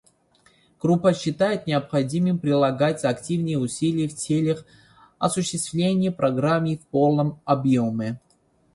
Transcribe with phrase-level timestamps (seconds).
[0.81, 4.65] Группа считает необходимым прилагать активные усилия в целях
[5.19, 8.19] осуществления Программы в полном объеме.